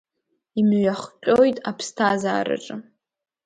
Имҩахҟьоит 0.59 1.57
аԥсҭазаараҿы. 1.69 2.75